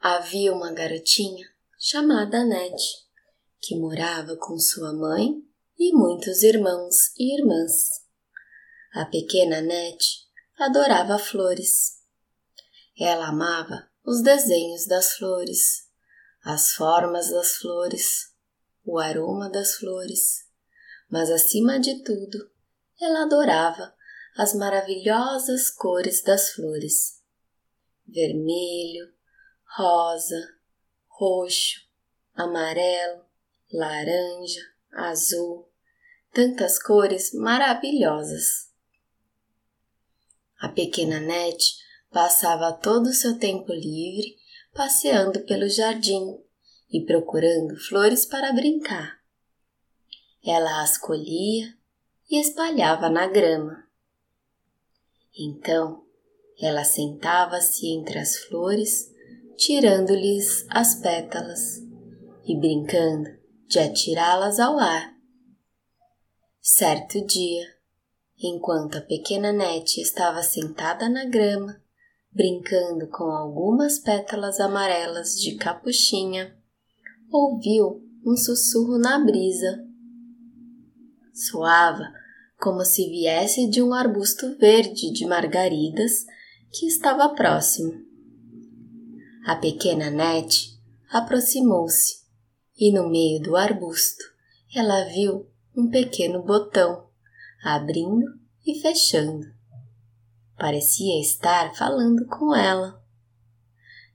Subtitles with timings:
[0.00, 1.44] Havia uma garotinha
[1.76, 3.04] chamada Anete,
[3.60, 5.42] que morava com sua mãe
[5.76, 8.06] e muitos irmãos e irmãs.
[8.94, 11.98] A pequena Anete adorava flores.
[12.96, 15.88] Ela amava os desenhos das flores,
[16.44, 18.32] as formas das flores,
[18.84, 20.46] o aroma das flores,
[21.10, 22.48] mas acima de tudo,
[23.00, 23.92] ela adorava
[24.36, 27.20] as maravilhosas cores das flores:
[28.06, 29.17] vermelho,
[29.76, 30.56] rosa,
[31.06, 31.80] roxo,
[32.34, 33.24] amarelo,
[33.72, 34.60] laranja,
[34.92, 35.68] azul,
[36.32, 38.68] tantas cores maravilhosas.
[40.60, 41.76] A pequena Nete
[42.10, 44.36] passava todo o seu tempo livre
[44.74, 46.38] passeando pelo jardim
[46.90, 49.18] e procurando flores para brincar.
[50.44, 51.76] Ela as colhia
[52.30, 53.86] e espalhava na grama.
[55.36, 56.04] Então
[56.60, 59.12] ela sentava-se entre as flores
[59.58, 61.82] tirando-lhes as pétalas
[62.46, 63.28] e brincando
[63.66, 65.12] de atirá-las ao ar.
[66.60, 67.66] Certo dia,
[68.40, 71.82] enquanto a pequena Nete estava sentada na grama,
[72.30, 76.56] brincando com algumas pétalas amarelas de capuchinha,
[77.28, 79.84] ouviu um sussurro na brisa.
[81.34, 82.12] Soava
[82.60, 86.24] como se viesse de um arbusto verde de margaridas
[86.70, 88.07] que estava próximo.
[89.46, 90.78] A pequena Nete
[91.10, 92.18] aproximou-se
[92.76, 94.24] e no meio do arbusto
[94.74, 97.08] ela viu um pequeno botão
[97.62, 98.26] abrindo
[98.66, 99.46] e fechando.
[100.56, 103.02] Parecia estar falando com ela.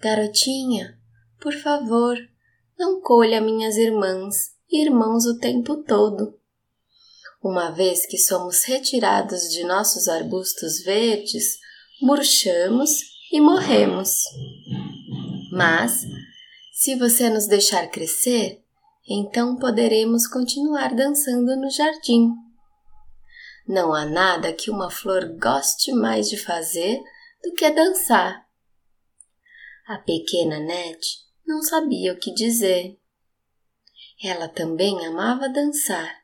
[0.00, 0.98] Garotinha,
[1.40, 2.16] por favor,
[2.78, 6.38] não colha minhas irmãs e irmãos o tempo todo.
[7.42, 11.58] Uma vez que somos retirados de nossos arbustos verdes,
[12.00, 12.90] murchamos
[13.32, 14.22] e morremos.
[15.50, 16.06] Mas,
[16.72, 18.62] se você nos deixar crescer,
[19.08, 22.30] então poderemos continuar dançando no jardim.
[23.66, 27.00] Não há nada que uma flor goste mais de fazer
[27.42, 28.46] do que dançar.
[29.86, 32.98] A pequena Nete não sabia o que dizer.
[34.22, 36.14] Ela também amava dançar.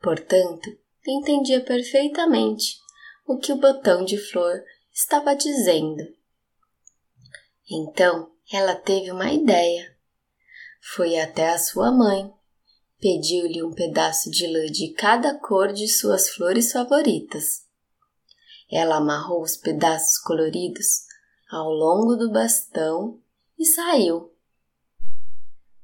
[0.00, 0.70] Portanto,
[1.06, 2.78] entendia perfeitamente
[3.26, 4.62] o que o botão de flor
[4.92, 6.02] estava dizendo.
[7.70, 9.96] Então ela teve uma ideia.
[10.94, 12.32] Foi até a sua mãe,
[12.98, 17.64] pediu-lhe um pedaço de lã de cada cor de suas flores favoritas.
[18.70, 21.04] Ela amarrou os pedaços coloridos
[21.50, 23.20] ao longo do bastão
[23.58, 24.32] e saiu.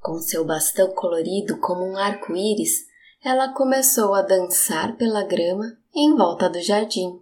[0.01, 2.87] Com seu bastão colorido como um arco-íris,
[3.25, 7.21] ela começou a dançar pela grama em volta do jardim.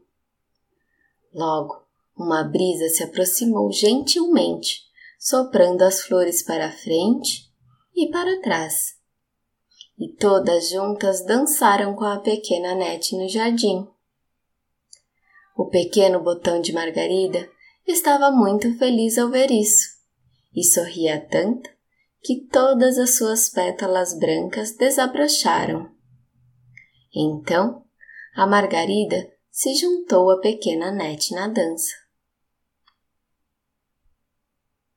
[1.33, 1.84] Logo,
[2.17, 4.83] uma brisa se aproximou gentilmente,
[5.19, 7.51] soprando as flores para frente
[7.95, 8.95] e para trás.
[9.99, 13.87] E todas juntas dançaram com a pequena Nete no jardim.
[15.57, 17.49] O pequeno botão de Margarida
[17.87, 19.95] estava muito feliz ao ver isso
[20.55, 21.69] e sorria tanto
[22.23, 25.91] que todas as suas pétalas brancas desabrocharam.
[27.15, 27.85] Então,
[28.35, 32.04] a Margarida se juntou à pequena Nete na dança.